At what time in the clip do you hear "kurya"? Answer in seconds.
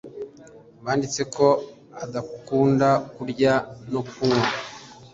3.13-3.53